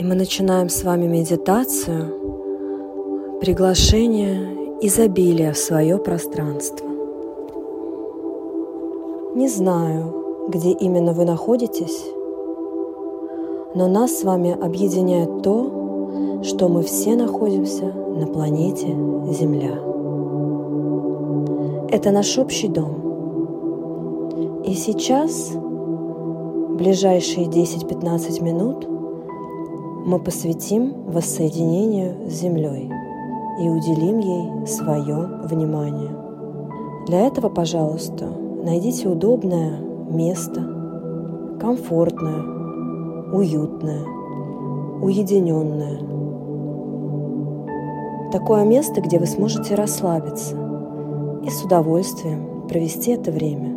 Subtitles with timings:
[0.00, 2.06] И мы начинаем с вами медитацию,
[3.38, 6.88] приглашение изобилия в свое пространство.
[9.34, 12.02] Не знаю, где именно вы находитесь,
[13.74, 18.86] но нас с вами объединяет то, что мы все находимся на планете
[19.32, 19.78] Земля.
[21.90, 24.62] Это наш общий дом.
[24.64, 25.52] И сейчас,
[26.70, 28.89] ближайшие 10-15 минут,
[30.04, 32.90] мы посвятим воссоединению с Землей
[33.60, 36.10] и уделим ей свое внимание.
[37.06, 38.26] Для этого, пожалуйста,
[38.64, 39.78] найдите удобное
[40.10, 40.62] место,
[41.60, 42.42] комфортное,
[43.32, 44.04] уютное,
[45.02, 46.00] уединенное.
[48.32, 50.56] Такое место, где вы сможете расслабиться
[51.44, 53.76] и с удовольствием провести это время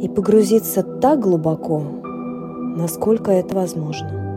[0.00, 1.82] и погрузиться так глубоко,
[2.76, 4.29] насколько это возможно.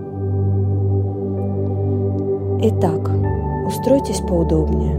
[2.65, 3.11] Итак,
[3.67, 4.95] устройтесь поудобнее.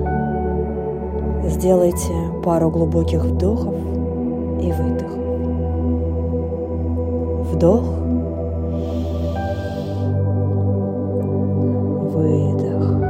[1.49, 2.13] Сделайте
[2.45, 3.75] пару глубоких вдохов
[4.61, 5.19] и выдохов.
[7.51, 7.85] Вдох.
[12.13, 13.01] Выдох.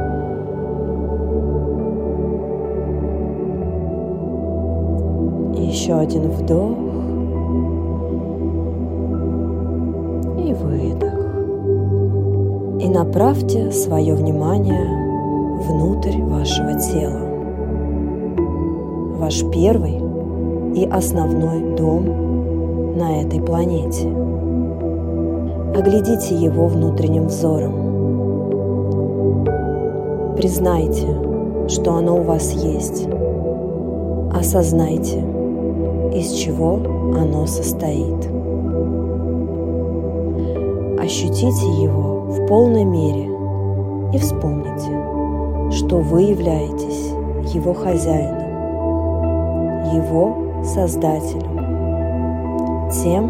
[5.59, 6.84] Еще один вдох.
[12.85, 14.85] И направьте свое внимание
[15.63, 17.19] внутрь вашего тела.
[19.17, 19.99] Ваш первый
[20.75, 24.07] и основной дом на этой планете.
[25.75, 27.73] Оглядите его внутренним взором.
[30.37, 31.07] Признайте,
[31.67, 33.07] что оно у вас есть.
[34.31, 35.25] Осознайте,
[36.13, 36.79] из чего
[37.19, 38.29] оно состоит.
[40.99, 43.31] Ощутите его в полной мере
[44.13, 44.91] и вспомните,
[45.71, 47.13] что вы являетесь
[47.53, 48.43] его хозяином,
[49.95, 51.55] его создателем,
[52.91, 53.29] тем,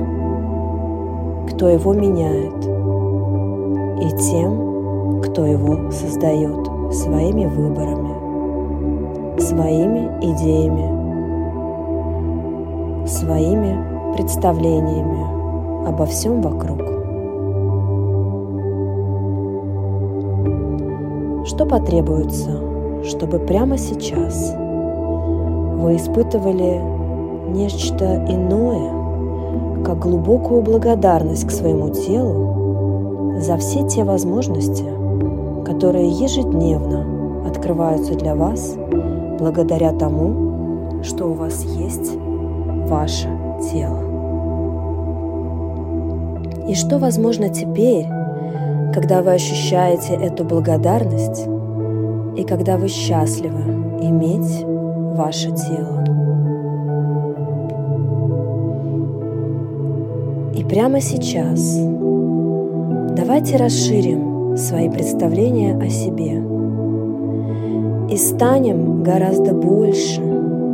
[1.49, 2.65] кто его меняет,
[4.01, 10.95] и тем, кто его создает своими выборами, своими идеями,
[13.07, 13.77] своими
[14.15, 16.94] представлениями обо всем вокруг.
[21.55, 22.51] Что потребуется,
[23.05, 26.81] чтобы прямо сейчас вы испытывали
[27.49, 34.83] нечто иное, как глубокую благодарность к своему телу за все те возможности,
[35.65, 38.75] которые ежедневно открываются для вас
[39.39, 42.17] благодаря тому, что у вас есть
[42.89, 43.29] ваше
[43.71, 44.01] тело.
[46.67, 48.07] И что возможно теперь,
[48.95, 51.45] когда вы ощущаете эту благодарность
[52.37, 53.59] и когда вы счастливы
[54.01, 54.63] иметь
[55.17, 56.01] ваше тело.
[60.55, 61.77] И прямо сейчас
[63.17, 66.41] давайте расширим свои представления о себе
[68.09, 70.21] и станем гораздо больше,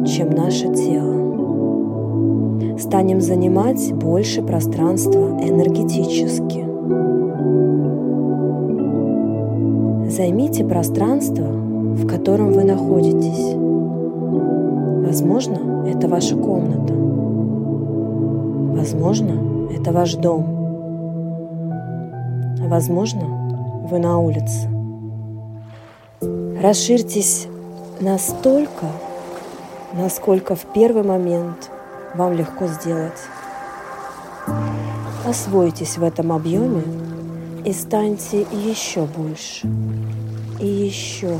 [0.05, 1.09] чем наше тело.
[2.77, 6.67] Станем занимать больше пространства энергетически–
[10.11, 13.55] Займите пространство, в котором вы находитесь.
[15.07, 16.93] Возможно, это ваша комната.
[18.77, 20.43] Возможно, это ваш дом.
[22.67, 23.21] Возможно,
[23.89, 24.67] вы на улице.
[26.61, 27.47] Расширьтесь
[28.01, 28.87] настолько,
[29.93, 31.71] насколько в первый момент
[32.15, 33.13] вам легко сделать.
[35.25, 36.81] Освойтесь в этом объеме
[37.65, 39.67] и станьте еще больше,
[40.59, 41.37] и еще,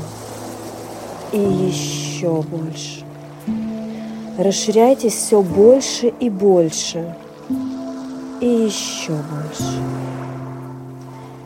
[1.32, 3.04] и еще больше.
[4.38, 7.14] Расширяйтесь все больше и больше,
[8.40, 9.78] и еще больше.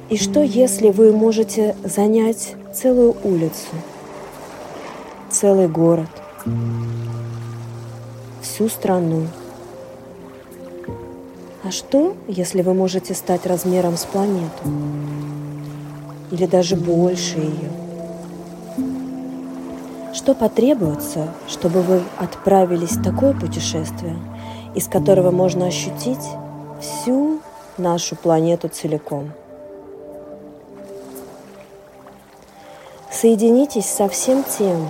[0.08, 3.74] И что, если вы можете занять целую улицу,
[5.30, 6.10] целый город,
[8.40, 9.26] всю страну,
[11.66, 14.62] а что, если вы можете стать размером с планету?
[16.30, 17.70] Или даже больше ее?
[20.14, 24.16] Что потребуется, чтобы вы отправились в такое путешествие,
[24.76, 26.24] из которого можно ощутить
[26.80, 27.40] всю
[27.78, 29.32] нашу планету целиком?
[33.10, 34.88] Соединитесь со всем тем,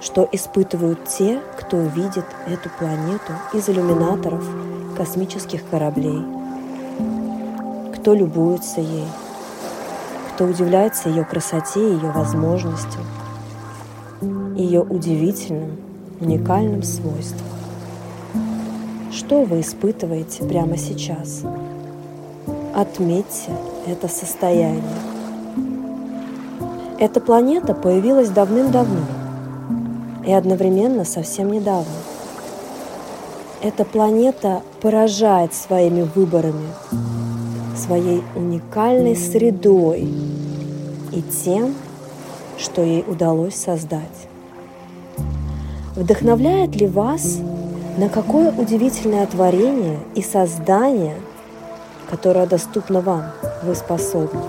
[0.00, 4.44] что испытывают те, кто видит эту планету из иллюминаторов
[4.94, 6.22] космических кораблей,
[7.94, 9.06] кто любуется ей,
[10.32, 13.02] кто удивляется ее красоте, ее возможностям,
[14.56, 15.76] ее удивительным,
[16.20, 17.46] уникальным свойствам.
[19.12, 21.42] Что вы испытываете прямо сейчас?
[22.74, 23.52] Отметьте
[23.86, 24.82] это состояние.
[26.98, 29.02] Эта планета появилась давным-давно
[30.26, 32.13] и одновременно совсем недавно.
[33.64, 36.68] Эта планета поражает своими выборами,
[37.74, 40.06] своей уникальной средой
[41.10, 41.74] и тем,
[42.58, 44.28] что ей удалось создать.
[45.96, 47.38] Вдохновляет ли вас
[47.96, 51.16] на какое удивительное творение и создание,
[52.10, 53.30] которое доступно вам,
[53.62, 54.42] вы способны?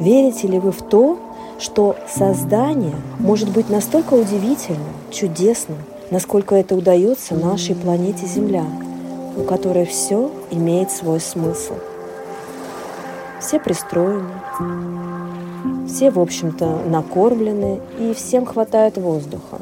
[0.00, 1.18] Верите ли вы в то,
[1.58, 5.76] что создание может быть настолько удивительным, чудесным,
[6.14, 8.64] насколько это удается нашей планете Земля,
[9.36, 11.74] у которой все имеет свой смысл.
[13.40, 14.30] Все пристроены,
[15.88, 19.58] все, в общем-то, накормлены и всем хватает воздуха.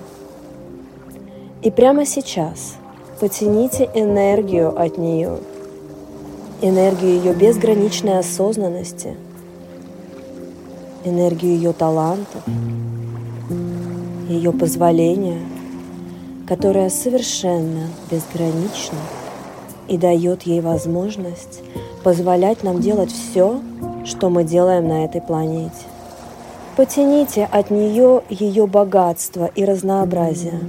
[1.63, 2.75] И прямо сейчас
[3.19, 5.39] потяните энергию от нее,
[6.61, 9.17] энергию ее безграничной осознанности,
[11.03, 12.43] энергию ее талантов,
[14.29, 15.41] ее позволения–
[16.47, 18.99] которая совершенно безгранична
[19.89, 21.63] и дает ей возможность
[22.03, 23.61] позволять нам делать все,
[24.05, 25.87] что мы делаем на этой планете.
[26.77, 30.61] Потяните от нее ее богатство и разнообразие.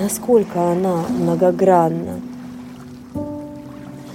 [0.00, 2.20] Насколько она многогранна,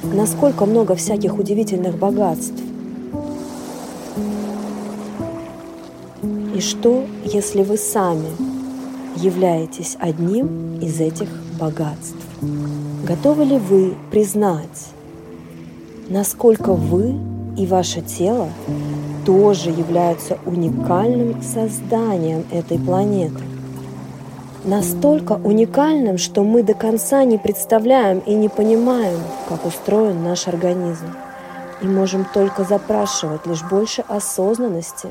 [0.04, 2.62] насколько много всяких удивительных богатств.
[6.56, 8.55] И что, если вы сами
[9.16, 11.30] являетесь одним из этих
[11.60, 12.16] богатств.
[13.04, 14.88] Готовы ли вы признать,
[16.10, 17.16] насколько вы
[17.58, 18.50] и ваше тело
[19.26, 23.42] тоже являются уникальным созданием этой планеты?
[24.64, 31.06] Настолько уникальным, что мы до конца не представляем и не понимаем, как устроен наш организм,
[31.82, 35.10] и можем только запрашивать лишь больше осознанности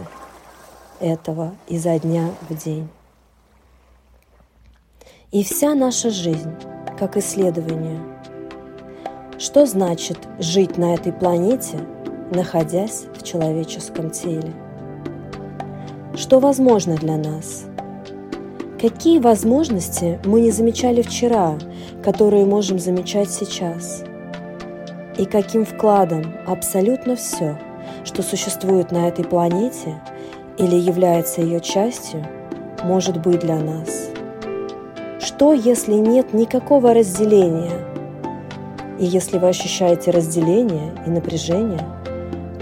[0.99, 2.89] этого изо дня в день.
[5.35, 6.53] И вся наша жизнь
[6.97, 7.99] как исследование.
[9.37, 11.81] Что значит жить на этой планете,
[12.31, 14.53] находясь в человеческом теле?
[16.15, 17.65] Что возможно для нас?
[18.81, 21.59] Какие возможности мы не замечали вчера,
[22.05, 24.05] которые можем замечать сейчас?
[25.19, 27.59] И каким вкладом абсолютно все,
[28.05, 30.01] что существует на этой планете
[30.59, 32.25] или является ее частью,
[32.85, 34.11] может быть для нас–
[35.35, 37.81] что, если нет никакого разделения?
[39.01, 41.85] И если вы ощущаете разделение и напряжение,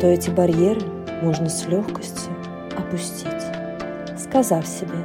[0.01, 0.81] то эти барьеры
[1.21, 2.33] можно с легкостью
[2.79, 3.45] опустить,
[4.17, 5.05] сказав себе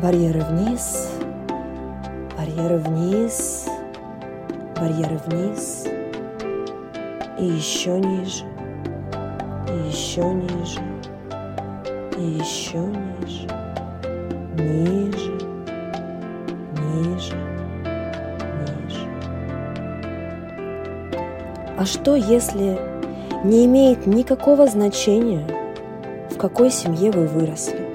[0.00, 1.10] барьеры вниз,
[2.38, 3.66] барьеры вниз,
[4.80, 5.84] барьеры вниз
[7.40, 8.44] и еще ниже,
[9.68, 10.80] и еще ниже,
[12.16, 13.48] и еще ниже,
[14.56, 15.39] ниже,
[16.90, 17.34] ниже,
[18.84, 19.06] ниже.
[21.78, 22.78] А что, если
[23.44, 25.46] не имеет никакого значения,
[26.30, 27.90] в какой семье вы выросли?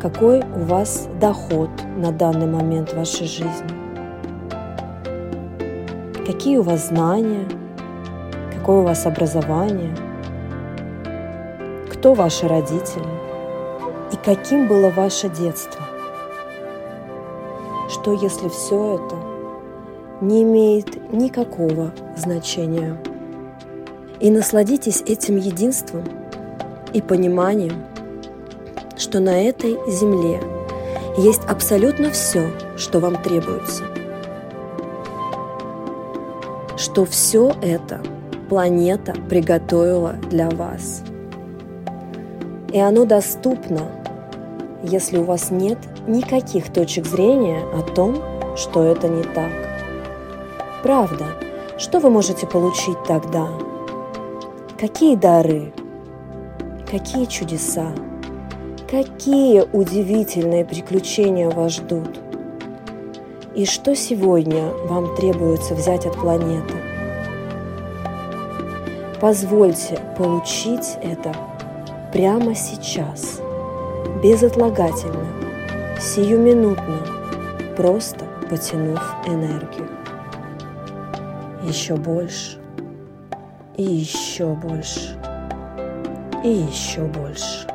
[0.00, 3.80] Какой у вас доход на данный момент вашей жизни?
[6.26, 7.46] Какие у вас знания?
[8.56, 9.94] Какое у вас образование?
[11.92, 13.04] Кто ваши родители?
[14.12, 15.89] И каким было ваше детство?
[18.00, 19.16] Что если все это
[20.22, 22.96] не имеет никакого значения?
[24.20, 26.04] И насладитесь этим единством
[26.94, 27.84] и пониманием,
[28.96, 30.40] что на этой земле
[31.18, 33.84] есть абсолютно все, что вам требуется.
[36.76, 38.00] Что все это
[38.48, 41.02] планета приготовила для вас.
[42.72, 43.82] И оно доступно,
[44.82, 48.22] если у вас нет никаких точек зрения о том,
[48.56, 49.50] что это не так.
[50.82, 51.26] Правда,
[51.78, 53.48] что вы можете получить тогда?
[54.78, 55.72] Какие дары?
[56.90, 57.92] Какие чудеса?
[58.90, 62.18] Какие удивительные приключения вас ждут?
[63.54, 66.74] И что сегодня вам требуется взять от планеты?
[69.20, 71.34] Позвольте получить это
[72.12, 73.40] прямо сейчас,
[74.22, 75.26] безотлагательно–
[76.00, 76.98] сиюминутно,
[77.76, 79.88] просто потянув энергию.
[81.62, 82.58] Еще больше,
[83.76, 85.18] и еще больше,
[86.42, 87.66] и еще больше.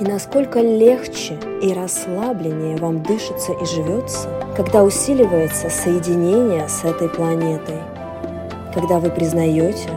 [0.00, 7.80] И насколько легче и расслабленнее вам дышится и живется, когда усиливается соединение с этой планетой,
[8.74, 9.90] когда вы признаете,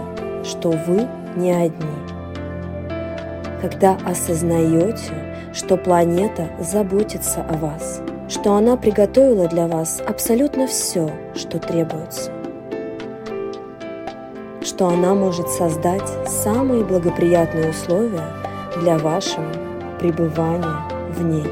[0.44, 1.98] что вы не одни,
[3.60, 11.60] когда осознаете, что планета заботится о вас, что она приготовила для вас абсолютно все, что
[11.60, 12.32] требуется,
[14.64, 18.28] что она может создать самые благоприятные условия
[18.80, 19.52] для вашего
[20.00, 21.48] пребывания в ней.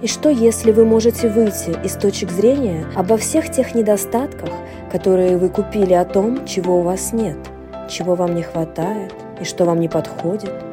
[0.00, 4.50] И что, если вы можете выйти из точек зрения обо всех тех недостатках,
[4.92, 7.36] которые вы купили о том, чего у вас нет,
[7.88, 10.67] чего вам не хватает и что вам не подходит?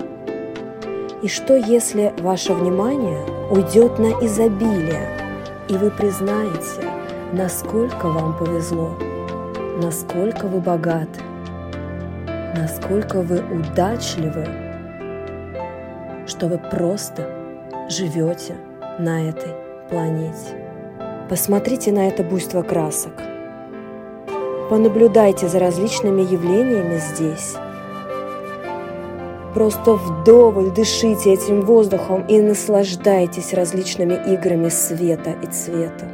[1.26, 5.10] И что, если ваше внимание уйдет на изобилие,
[5.68, 6.88] и вы признаете,
[7.34, 8.92] насколько вам повезло,
[9.82, 11.22] насколько вы богаты,
[12.56, 14.46] насколько вы удачливы,
[16.28, 17.28] что вы просто
[17.90, 18.54] живете
[19.00, 19.52] на этой
[19.90, 20.54] планете.
[21.28, 23.14] Посмотрите на это буйство красок.
[24.70, 27.56] Понаблюдайте за различными явлениями здесь.
[29.56, 36.10] Просто вдоволь дышите этим воздухом и наслаждайтесь различными играми света и цвета.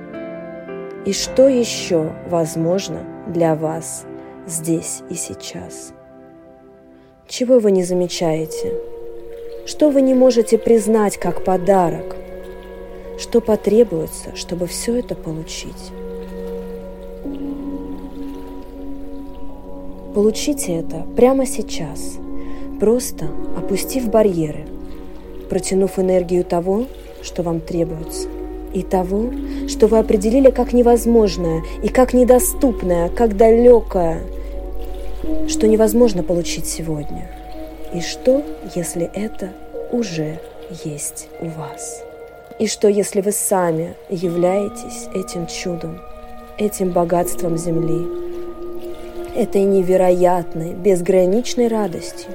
[1.07, 4.05] И что еще возможно для вас
[4.45, 5.91] здесь и сейчас?
[7.27, 8.79] Чего вы не замечаете?
[9.65, 12.15] Что вы не можете признать как подарок?
[13.17, 15.91] Что потребуется, чтобы все это получить?
[20.13, 22.20] Получите это прямо сейчас,
[22.81, 24.65] просто опустив барьеры,
[25.51, 26.85] протянув энергию того,
[27.21, 28.27] что вам требуется,
[28.73, 29.31] и того,
[29.67, 34.23] что вы определили как невозможное и как недоступное, как далекое,
[35.47, 37.29] что невозможно получить сегодня.
[37.93, 38.41] И что,
[38.73, 39.50] если это
[39.91, 40.39] уже
[40.83, 42.01] есть у вас?
[42.57, 46.00] И что, если вы сами являетесь этим чудом,
[46.57, 48.07] этим богатством Земли,
[49.35, 52.31] этой невероятной, безграничной радостью,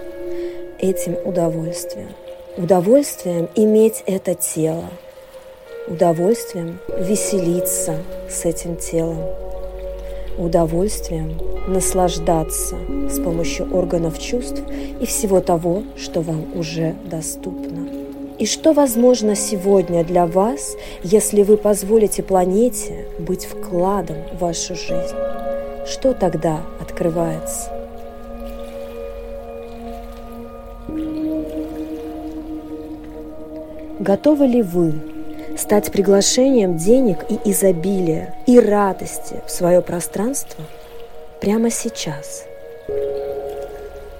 [0.79, 2.09] этим удовольствием?
[2.57, 4.85] Удовольствием иметь это тело,
[5.89, 7.97] удовольствием веселиться
[8.31, 9.23] с этим телом,
[10.39, 12.77] удовольствием наслаждаться
[13.11, 14.63] с помощью органов чувств
[15.01, 17.89] и всего того, что вам уже доступно.
[18.39, 25.17] И что возможно сегодня для вас, если вы позволите планете быть вкладом в вашу жизнь?
[25.87, 27.76] Что тогда открывается?
[34.07, 34.95] Готовы ли вы
[35.59, 40.65] стать приглашением денег и изобилия, и радости в свое пространство
[41.41, 42.45] прямо сейчас?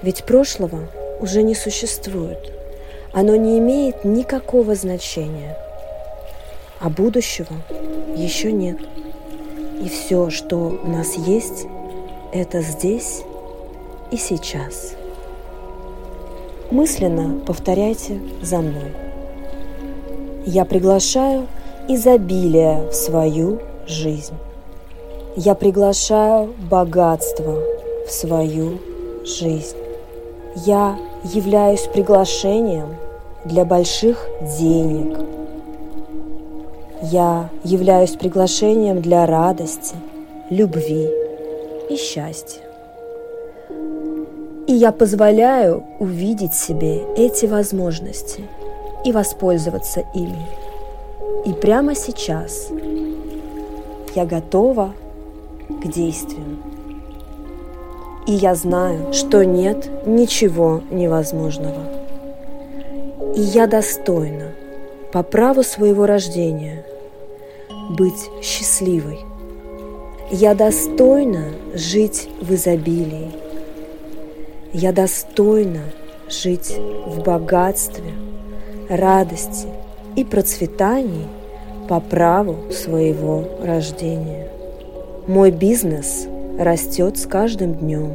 [0.03, 0.89] Ведь прошлого
[1.21, 2.53] уже не существует–
[3.13, 5.57] оно не имеет никакого значения,
[6.79, 7.55] а будущего
[8.15, 8.77] еще нет.
[9.81, 11.65] И все, что у нас есть,
[12.31, 13.23] это здесь
[14.11, 14.93] и сейчас.
[16.69, 19.06] Мысленно повторяйте за мной.
[20.47, 21.45] Я приглашаю
[21.87, 24.33] изобилие в свою жизнь.
[25.35, 27.59] Я приглашаю богатство
[28.07, 28.79] в свою
[29.23, 29.77] жизнь.
[30.65, 32.95] Я являюсь приглашением–
[33.47, 34.27] для больших
[34.59, 35.19] денег.
[37.01, 39.95] Я являюсь приглашением для радости,
[40.49, 41.09] любви
[41.89, 42.61] и счастья.
[44.67, 48.43] И я позволяю увидеть себе эти возможности
[49.07, 50.45] и воспользоваться ими.
[51.45, 52.69] И прямо сейчас
[54.15, 54.93] я готова
[55.69, 56.61] к действиям.
[58.27, 61.97] И я знаю, что нет ничего невозможного
[63.37, 64.51] и я достойна
[65.11, 66.83] по праву своего рождения
[67.91, 69.19] быть счастливой.
[70.31, 73.31] Я достойна жить в изобилии.
[74.73, 75.83] Я достойна
[76.27, 78.11] жить в богатстве,
[78.89, 79.67] радости
[80.15, 81.27] и процветании
[81.87, 84.47] по праву своего рождения.
[85.27, 86.27] Мой бизнес
[86.57, 88.13] растет с каждым днем.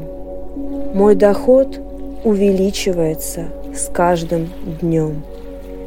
[0.94, 1.78] Мой доход
[2.24, 4.50] увеличивается с каждым
[4.80, 5.22] днем.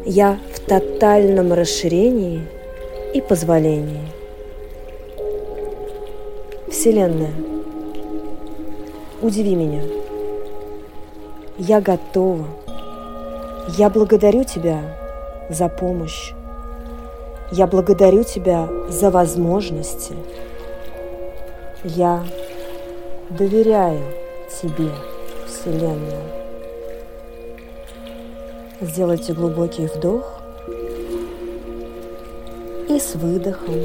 [0.06, 2.42] Я в тотальном расширении
[3.14, 4.08] и позволении.
[6.70, 7.34] Вселенная,
[9.22, 9.82] удиви меня.
[11.58, 12.46] Я готова.
[13.68, 14.80] Я благодарю Тебя
[15.50, 16.34] за помощь.
[17.52, 20.16] Я благодарю Тебя за возможности.
[21.84, 22.24] Я
[23.30, 24.04] доверяю
[24.62, 24.92] тебе,
[25.48, 26.22] Вселенная.
[28.82, 30.42] Сделайте глубокий вдох
[32.88, 33.82] и с выдохом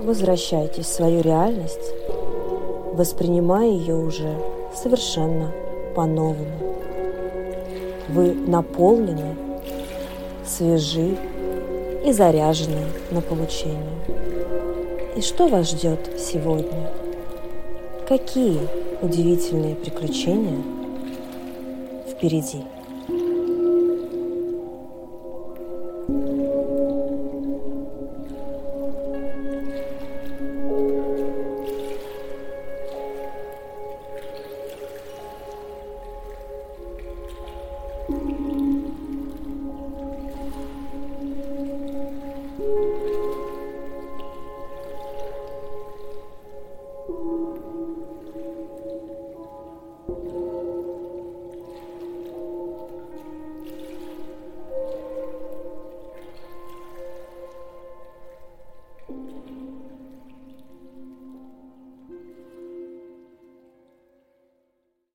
[0.00, 1.92] возвращайтесь в свою реальность,
[2.92, 4.36] воспринимая ее уже
[4.74, 5.52] совершенно
[5.94, 6.76] по-новому.
[8.08, 9.36] Вы наполнены,
[10.44, 11.16] свежи
[12.04, 13.98] и заряжены на получение.
[15.16, 16.90] И что вас ждет сегодня?
[18.08, 18.60] Какие
[19.02, 20.62] удивительные приключения
[22.08, 22.62] впереди?